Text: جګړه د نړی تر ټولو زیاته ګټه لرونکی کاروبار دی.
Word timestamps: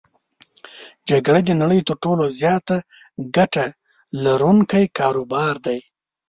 جګړه 1.09 1.39
د 1.47 1.49
نړی 1.61 1.79
تر 1.87 1.93
ټولو 2.03 2.25
زیاته 2.39 2.77
ګټه 3.35 3.65
لرونکی 4.23 4.85
کاروبار 4.97 5.55
دی. 5.65 5.79